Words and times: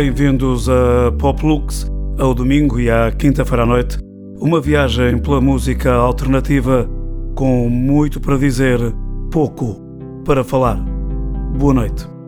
bem-vindos 0.00 0.66
a 0.66 1.12
Poplux, 1.18 1.86
ao 2.18 2.32
domingo 2.32 2.80
e 2.80 2.90
à 2.90 3.12
quinta-feira 3.12 3.64
à 3.64 3.66
noite. 3.66 3.98
Uma 4.40 4.58
viagem 4.58 5.18
pela 5.18 5.42
música 5.42 5.92
alternativa 5.92 6.88
com 7.34 7.68
muito 7.68 8.18
para 8.18 8.38
dizer, 8.38 8.80
pouco 9.30 9.78
para 10.24 10.42
falar. 10.42 10.82
Boa 11.58 11.74
noite. 11.74 12.19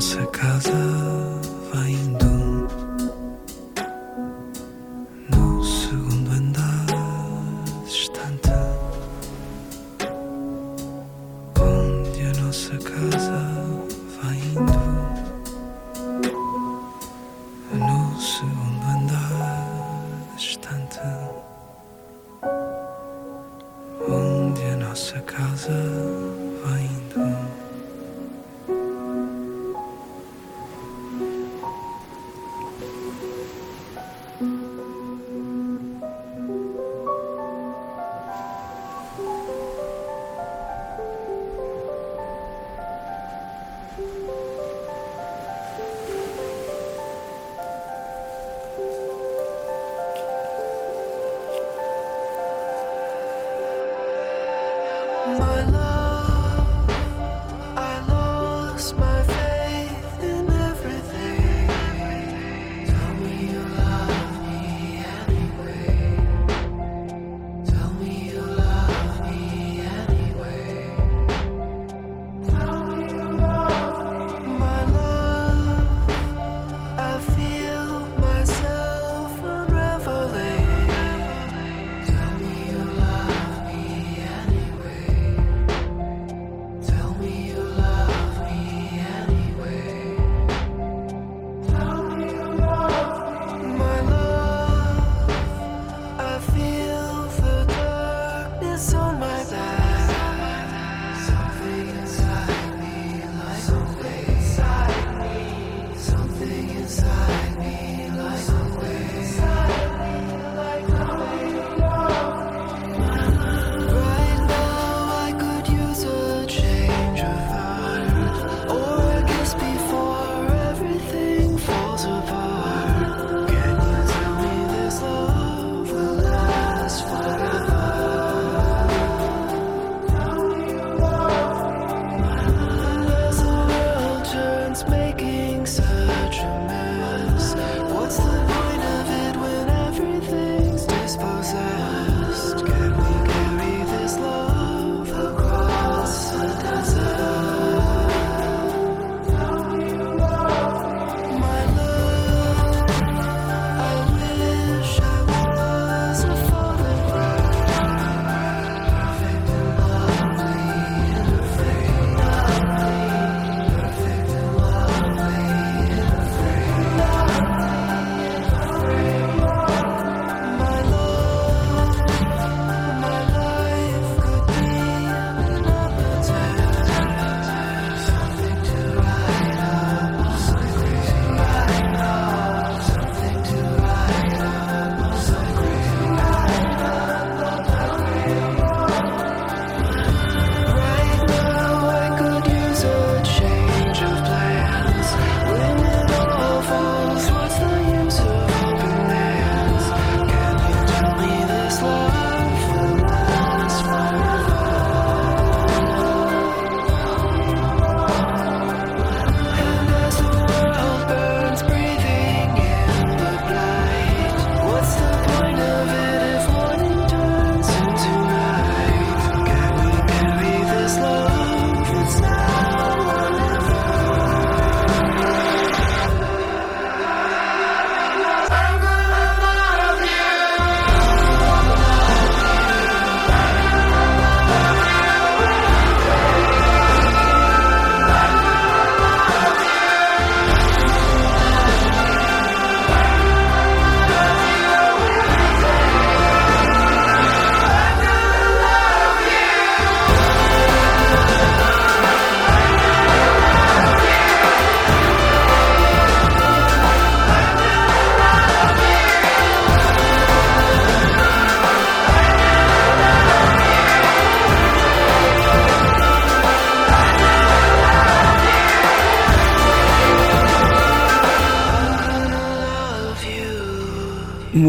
Nossa 0.00 0.26
casa 0.28 0.72
vai 1.70 1.90
indo 1.90 2.29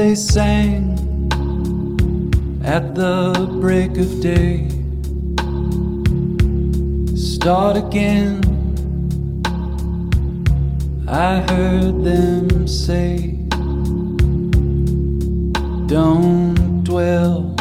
They 0.00 0.14
sang 0.14 0.96
at 2.64 2.94
the 2.94 3.34
break 3.60 3.98
of 3.98 4.08
day. 4.22 4.66
Start 7.14 7.76
again, 7.76 8.40
I 11.06 11.40
heard 11.50 12.02
them 12.02 12.66
say, 12.66 13.32
Don't 15.86 16.82
dwell 16.82 17.54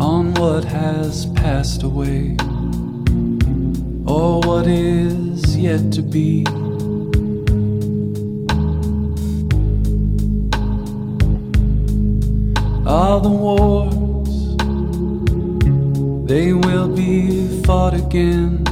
on 0.00 0.34
what 0.34 0.64
has 0.64 1.26
passed 1.36 1.84
away 1.84 2.36
or 4.06 4.40
what 4.40 4.66
is 4.66 5.56
yet 5.56 5.92
to 5.92 6.02
be. 6.02 6.44
All 12.94 13.18
the 13.18 13.28
wars, 13.28 14.56
they 16.28 16.52
will 16.52 16.88
be 16.94 17.48
fought 17.64 17.92
again. 17.92 18.62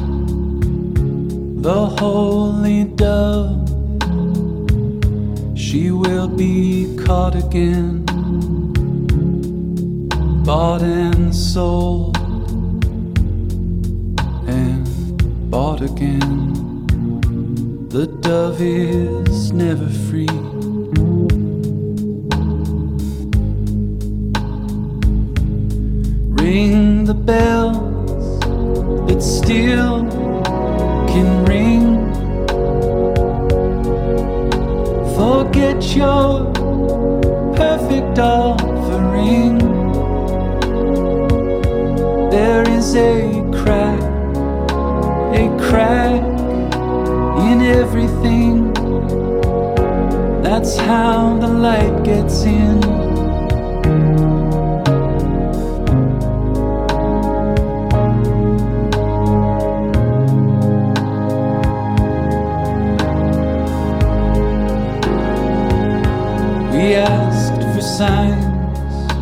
The 1.60 1.86
holy 2.00 2.84
dove, 2.84 3.66
she 5.58 5.90
will 5.90 6.28
be 6.28 6.96
caught 7.04 7.34
again, 7.34 8.04
bought 10.44 10.82
and 10.82 11.34
sold, 11.34 12.16
and 14.46 14.86
bought 15.50 15.80
again. 15.80 16.52
The 17.88 18.06
dove 18.06 18.60
is 18.60 19.50
never 19.52 19.88
free. 20.06 20.51
Bells 27.24 28.40
that 29.06 29.22
still 29.22 30.04
can 31.06 31.44
ring. 31.44 32.10
Forget 35.14 35.96
your 35.96 36.52
perfect 37.54 38.18
offering. 38.18 39.58
There 42.30 42.68
is 42.68 42.96
a 42.96 43.42
crack, 43.52 44.02
a 45.34 45.44
crack 45.60 46.22
in 47.50 47.62
everything. 47.62 48.72
That's 50.42 50.76
how 50.76 51.38
the 51.38 51.48
light 51.48 52.02
gets 52.02 52.42
in. 52.42 52.82
Signs, 68.02 69.12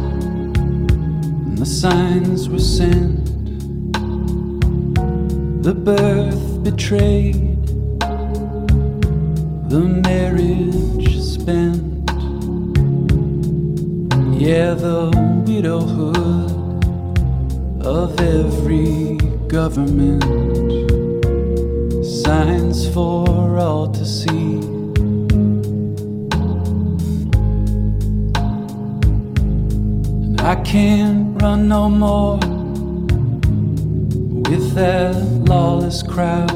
and 1.49 1.59
the 1.59 1.67
signs 1.67 2.49
were 2.49 2.59
sent. 2.59 3.27
The 5.63 5.75
birth 5.75 6.63
betrayed, 6.63 7.63
the 9.69 9.83
marriage 10.09 11.11
spent. 11.21 12.11
Yeah, 14.41 14.73
the 14.73 15.11
widowhood 15.47 16.85
of 17.85 18.19
every 18.19 19.19
government. 19.49 20.25
Signs 22.03 22.89
for 22.95 23.59
all 23.59 23.93
to 23.93 24.07
see. 24.07 24.60
Can't 30.71 31.43
run 31.43 31.67
no 31.67 31.89
more 31.89 32.37
with 34.49 34.73
that 34.73 35.17
lawless 35.49 36.01
crowd. 36.01 36.49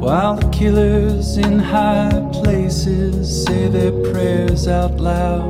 While 0.00 0.36
the 0.36 0.48
killers 0.50 1.36
in 1.36 1.58
high 1.58 2.24
places 2.32 3.44
say 3.44 3.66
their 3.66 3.90
prayers 4.12 4.68
out 4.68 5.00
loud. 5.00 5.48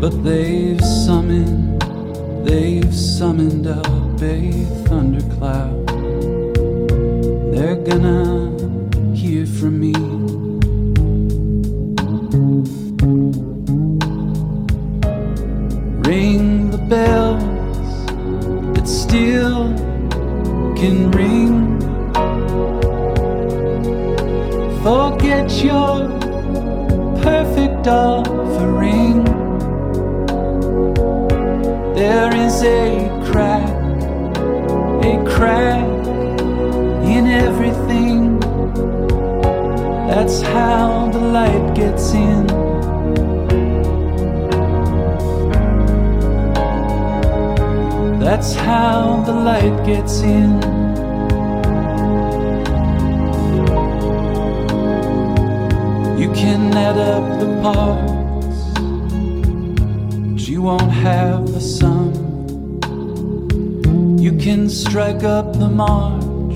But 0.00 0.22
they've 0.22 0.80
summoned, 0.80 1.82
they've 2.46 2.94
summoned 2.94 3.66
up 3.66 4.22
a 4.22 4.52
thundercloud. 4.86 5.88
They're 7.52 7.82
gonna 7.82 8.31
Forget 24.82 25.48
your 25.62 26.08
perfect 27.22 27.86
offering. 27.86 29.22
There 31.94 32.34
is 32.34 32.64
a 32.64 33.08
crack, 33.30 33.70
a 35.04 35.24
crack 35.24 35.86
in 37.06 37.28
everything. 37.28 38.40
That's 40.08 40.42
how 40.42 41.10
the 41.12 41.20
light 41.20 41.74
gets 41.76 42.12
in. 42.12 42.46
That's 48.18 48.54
how 48.54 49.22
the 49.24 49.32
light 49.32 49.86
gets 49.86 50.22
in. 50.22 50.81
You 56.22 56.30
can 56.34 56.72
add 56.72 56.98
up 56.98 57.40
the 57.40 57.48
parts, 57.62 58.58
but 60.34 60.48
you 60.48 60.62
won't 60.62 60.92
have 60.92 61.52
the 61.52 61.60
sum. 61.60 62.12
You 64.20 64.32
can 64.36 64.68
strike 64.70 65.24
up 65.24 65.52
the 65.54 65.68
march, 65.68 66.54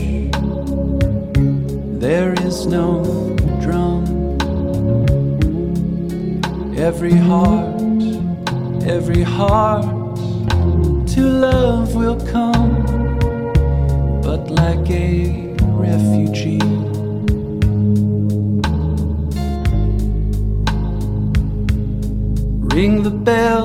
there 2.00 2.32
is 2.44 2.66
no 2.66 3.34
drum. 3.60 4.04
Every 6.78 7.16
heart, 7.30 7.82
every 8.86 9.24
heart 9.24 10.16
to 11.14 11.22
love 11.22 11.96
will 11.96 12.20
come, 12.30 12.84
but 14.22 14.48
like 14.48 14.88
a 14.88 15.56
refugee. 15.58 16.35
Ring 23.26 23.55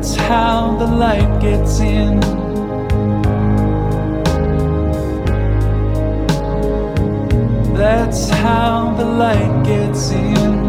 That's 0.00 0.16
how 0.16 0.76
the 0.78 0.86
light 0.86 1.42
gets 1.42 1.80
in. 1.80 2.20
That's 7.74 8.30
how 8.30 8.94
the 8.96 9.04
light 9.04 9.62
gets 9.62 10.10
in. 10.12 10.59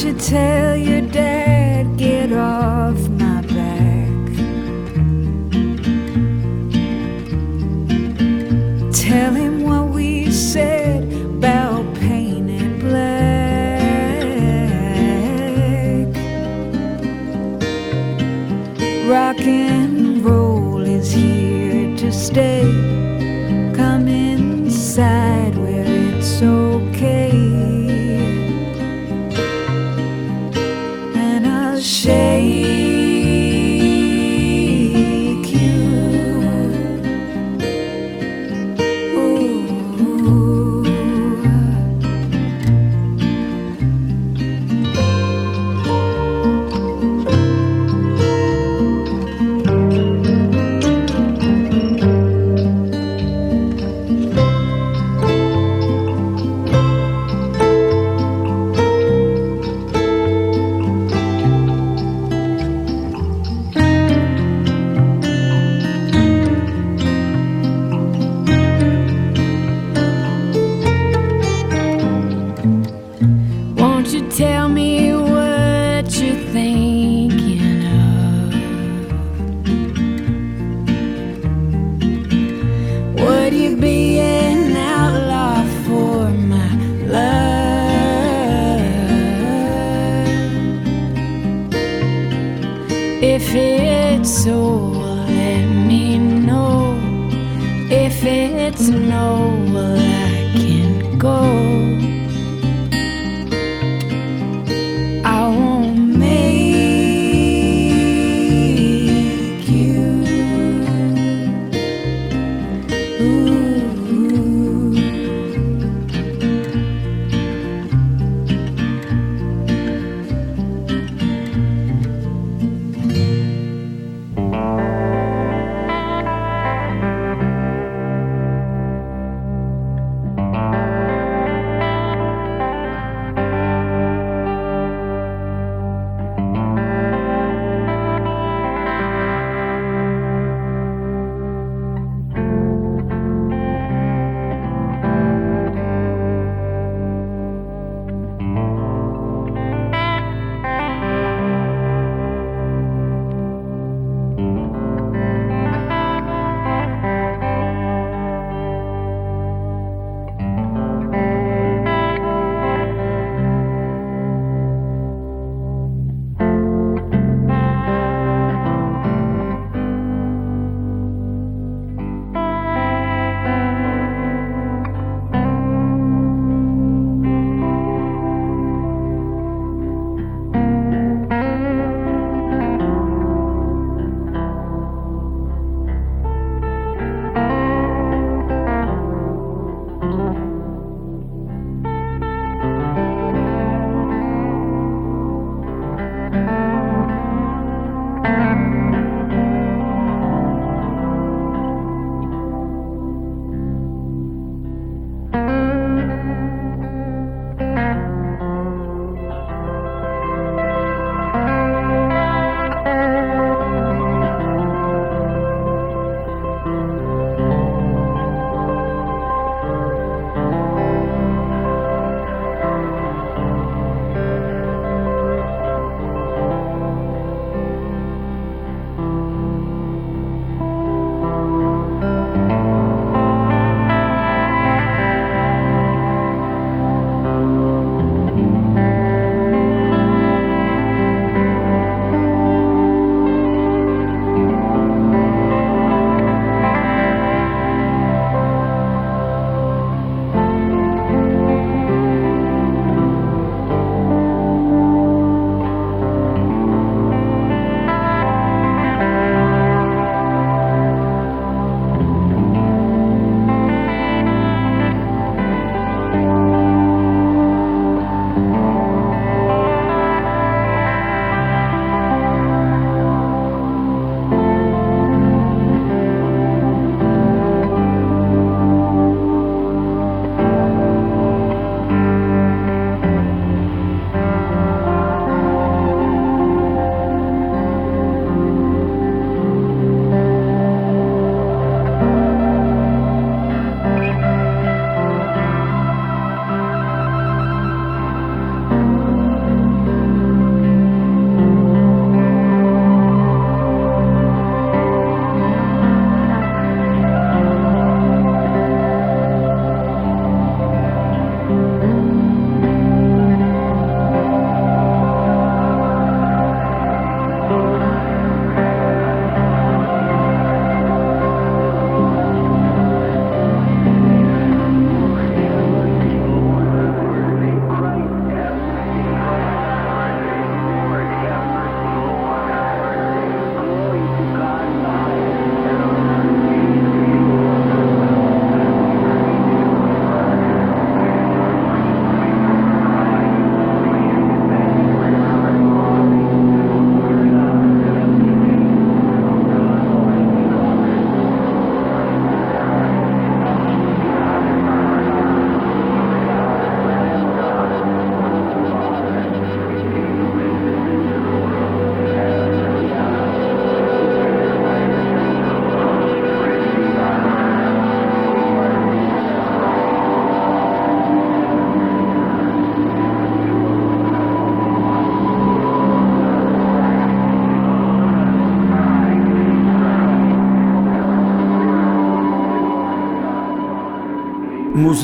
Won't 0.00 0.14
you 0.14 0.26
tell 0.28 0.76
your 0.76 1.00
dad, 1.00 1.96
get 1.96 2.32
off 2.32 3.08
my 3.08 3.40
back? 3.40 4.26
Tell 8.92 9.34
him 9.34 9.64
what 9.64 9.88
we 9.88 10.30
said 10.30 11.02
about 11.12 11.96
painted 11.96 12.78
black. 12.78 13.08
Rock 19.10 19.40
and 19.40 20.24
roll 20.24 20.80
is 20.82 21.10
here 21.10 21.96
to 21.96 22.12
stay. 22.12 22.97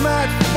might 0.00 0.47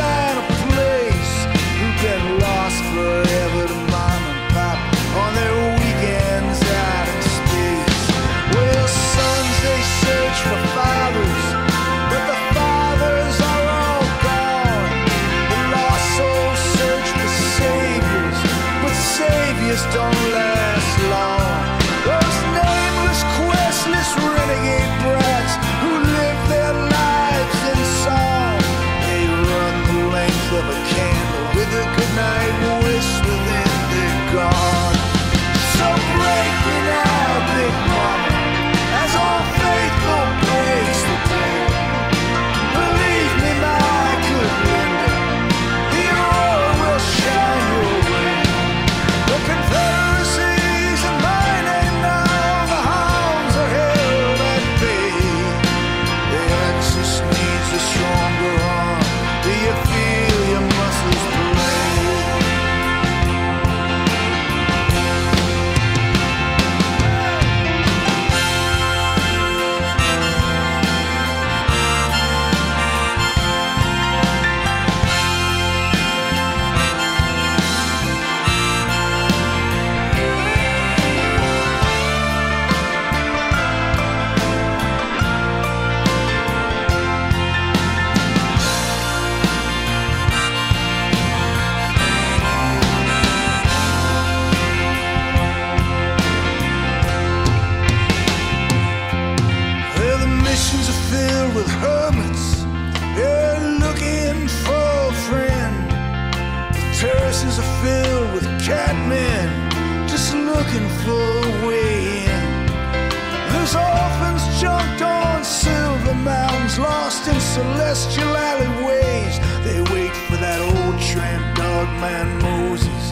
dreams 116.71 116.79
lost 116.79 117.27
in 117.27 117.39
celestial 117.39 118.35
alleyways. 118.35 119.39
They 119.63 119.81
wait 119.93 120.15
for 120.27 120.37
that 120.37 120.61
old 120.61 121.01
tramp 121.01 121.57
dog 121.57 121.87
man 121.99 122.27
Moses. 122.41 123.11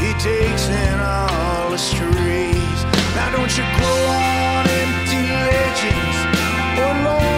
He 0.00 0.12
takes 0.14 0.68
in 0.68 1.00
all 1.00 1.70
the 1.70 1.78
strays. 1.78 2.78
Now 3.14 3.30
don't 3.32 3.52
you 3.56 3.64
grow 3.76 4.00
on 4.06 4.66
empty 4.66 5.22
legends, 5.50 6.18
oh, 6.78 6.82
or 6.82 7.04
lonely. 7.04 7.35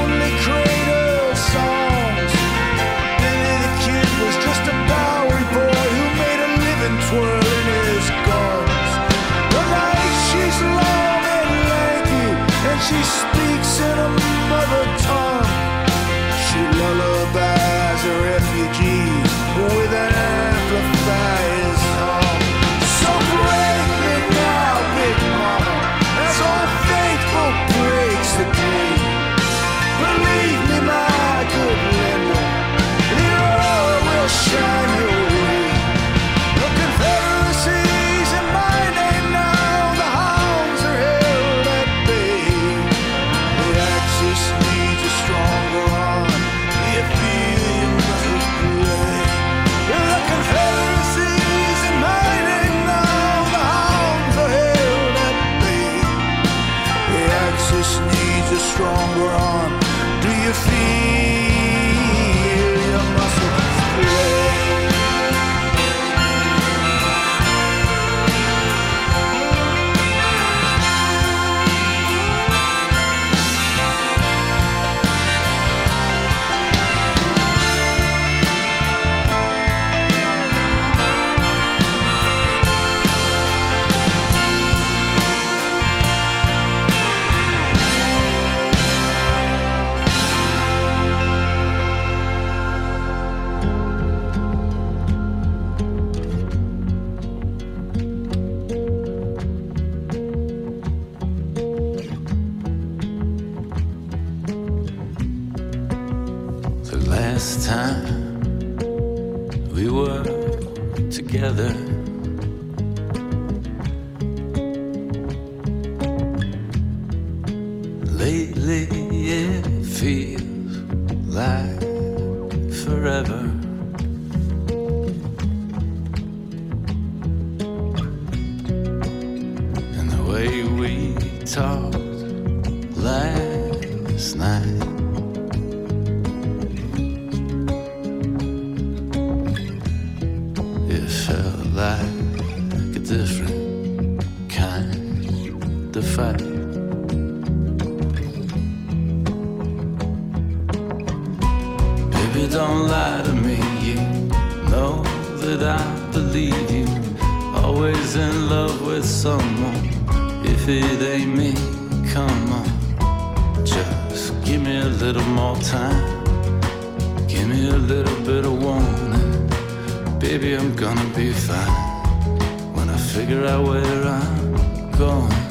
figure 173.18 173.44
out 173.46 173.66
where 173.66 174.04
I'm 174.06 174.90
going. 174.92 175.47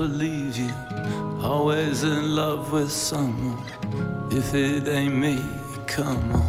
believe 0.00 0.56
you. 0.56 0.72
Always 1.42 2.04
in 2.04 2.34
love 2.34 2.72
with 2.72 2.90
someone. 2.90 3.62
If 4.30 4.54
it 4.54 4.88
ain't 4.88 5.14
me, 5.14 5.36
come 5.86 6.32
on. 6.32 6.48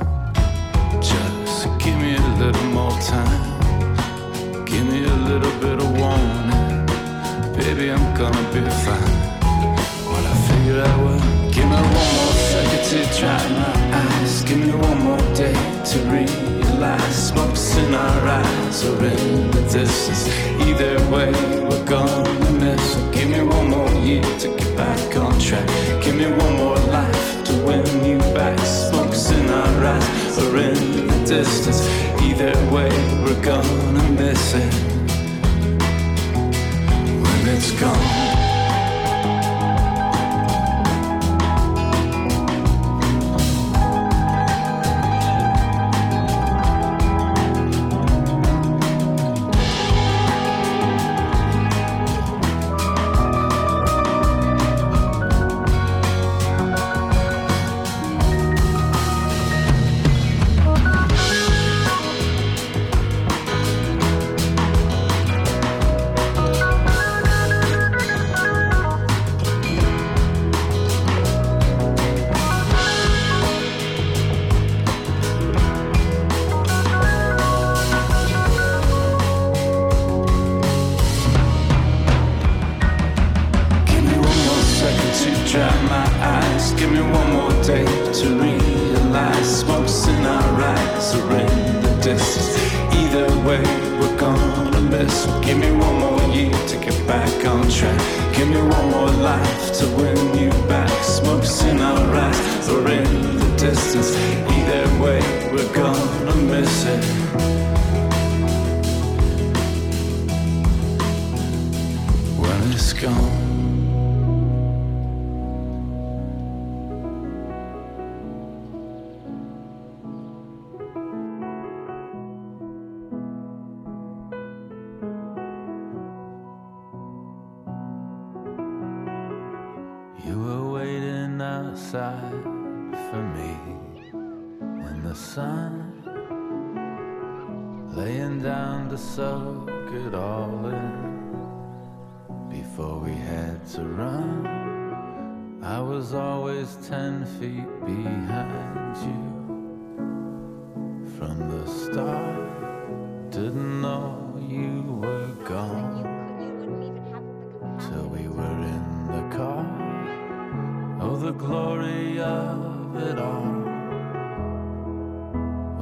Just 1.01 1.67
give 1.83 1.97
me 1.97 2.15
a 2.15 2.27
little 2.41 2.69
more 2.79 2.97
time. 3.13 3.43
Give 4.63 4.85
me 4.93 5.03
a 5.03 5.17
little 5.29 5.55
bit 5.59 5.77
of 5.83 5.89
warning. 5.99 6.85
Baby, 7.57 7.91
I'm 7.91 8.07
gonna 8.15 8.45
be 8.55 8.61
fine. 8.85 9.17
When 10.11 10.23
I 10.33 10.35
figure 10.47 10.79
out 10.87 10.97
what, 11.03 11.21
give 11.53 11.67
me 11.71 11.75
one 11.75 12.13
more 12.19 12.37
second 12.53 12.83
to 12.89 12.99
dry 13.19 13.41
my 13.59 13.73
eyes. 14.01 14.43
Give 14.47 14.59
me 14.65 14.71
one 14.89 14.99
more 15.09 15.25
day 15.35 15.57
to 15.91 15.97
realize 16.15 17.33
what's 17.33 17.75
in 17.75 17.93
our 17.93 18.27
eyes 18.39 18.85
or 18.85 18.95
in 19.03 19.51
the 19.51 19.61
distance. 19.63 20.23
Either 20.65 20.95
way, 21.11 21.31
we're 21.67 21.85
gone. 21.85 22.20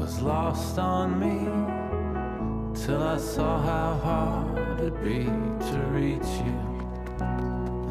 Was 0.10 0.22
lost 0.22 0.80
on 0.80 1.20
me 1.20 1.38
till 2.74 3.04
I 3.04 3.18
saw 3.18 3.62
how 3.62 3.94
hard 4.08 4.80
it'd 4.80 5.04
be 5.04 5.26
to 5.70 5.78
reach 6.00 6.32
you. 6.46 6.58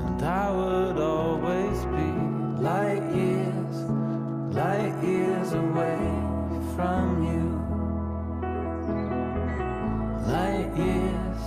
And 0.04 0.20
I 0.22 0.50
would 0.50 0.98
always 0.98 1.78
be 1.98 2.10
light 2.70 3.04
years, 3.14 3.76
light 4.62 4.96
years 5.00 5.52
away 5.52 6.00
from 6.74 7.04
you. 7.30 7.46
Light 10.34 10.72
years, 10.76 11.40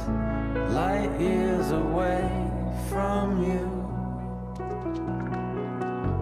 light 0.72 1.14
years 1.20 1.72
away 1.72 2.24
from 2.88 3.44
you. 3.50 3.66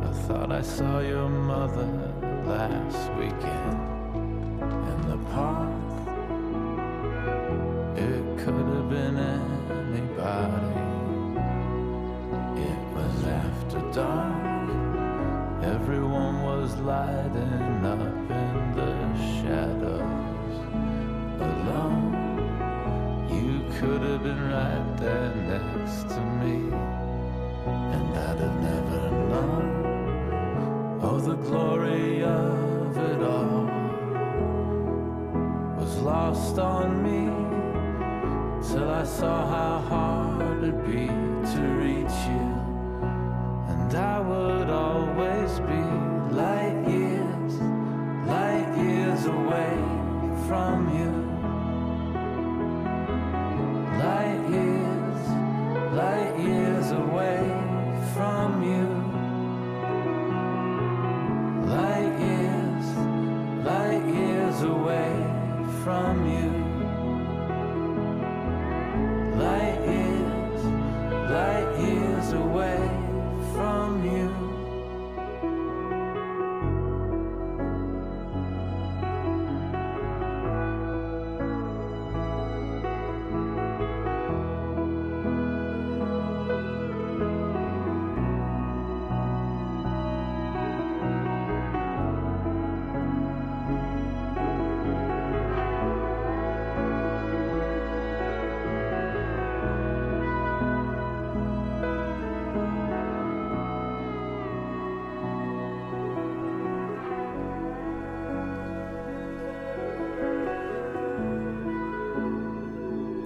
I 0.10 0.12
thought 0.26 0.52
I 0.52 0.64
saw 0.64 1.02
your 1.02 1.30
mother 1.30 1.90
last 2.48 3.14
weekend 3.14 3.79
the 5.10 5.18
park. 5.34 5.70
It 7.98 8.24
could 8.42 8.68
have 8.76 8.90
been 8.92 9.18
anybody. 9.82 10.78
It 12.70 12.82
was 12.96 13.18
after 13.42 13.82
dark. 13.92 14.70
Everyone 15.64 16.44
was 16.44 16.78
lighting 16.92 17.86
up 17.94 18.02
in 18.44 18.56
the 18.80 18.94
shadows 19.34 20.58
alone. 21.52 22.12
You 23.38 23.54
could 23.80 24.02
have 24.10 24.22
been 24.22 24.44
right 24.58 24.98
there 24.98 25.34
next 25.54 26.10
to 26.14 26.22
me, 26.40 26.56
and 27.96 28.08
I'd 28.28 28.40
have 28.46 28.58
never 28.70 29.02
known. 29.32 29.66
Oh, 31.02 31.20
the 31.20 31.36
glory 31.48 32.24
of 32.24 32.98
it 32.98 33.24
all 33.24 33.69
lost 36.30 36.60
on 36.60 36.90
me 37.02 37.26
till 38.62 38.88
I 38.88 39.04
saw 39.04 39.48
how 39.48 39.80
hard 39.90 40.62
it'd 40.62 40.86
be 40.86 41.08
to 41.54 41.62
reach 41.84 42.18
you. 42.34 42.48
And 43.72 43.92
I 43.96 44.20
would 44.20 44.70
always 44.70 45.52
be 45.72 45.82
light 46.42 46.78
years, 46.88 47.54
light 48.28 48.70
years 48.78 49.26
away 49.26 49.74
from 50.48 50.76
you. 51.00 51.19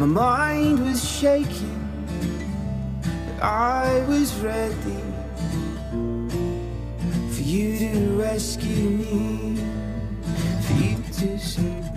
My 0.00 0.06
mind 0.06 0.82
was 0.82 1.06
shaking, 1.06 1.76
but 3.02 3.42
I 3.44 4.02
was 4.08 4.34
ready 4.36 5.02
for 7.34 7.42
you 7.42 7.78
to 7.80 8.18
rescue 8.18 8.88
me, 8.88 9.58
for 10.62 10.72
you 10.72 10.96
to 11.18 11.38
set 11.38 11.89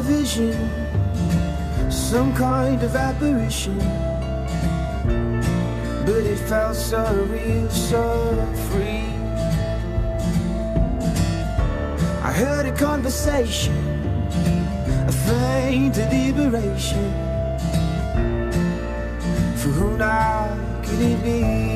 vision, 0.00 0.56
some 1.90 2.34
kind 2.34 2.82
of 2.82 2.94
apparition. 2.94 3.78
But 6.06 6.24
it 6.24 6.38
felt 6.48 6.76
so 6.76 7.02
real, 7.30 7.68
so 7.70 8.04
free. 8.70 9.08
I 12.22 12.32
heard 12.32 12.66
a 12.66 12.72
conversation, 12.72 13.76
a 15.06 15.12
faint 15.12 15.94
deliberation. 15.94 17.12
For 19.56 19.68
who 19.68 19.96
now 19.96 20.48
could 20.82 21.00
it 21.00 21.22
be? 21.22 21.68